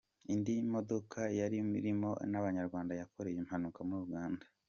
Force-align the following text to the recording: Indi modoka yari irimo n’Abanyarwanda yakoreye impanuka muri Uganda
Indi 0.33 0.55
modoka 0.73 1.21
yari 1.39 1.57
irimo 1.79 2.11
n’Abanyarwanda 2.31 2.93
yakoreye 3.01 3.37
impanuka 3.39 3.79
muri 3.87 4.01
Uganda 4.07 4.43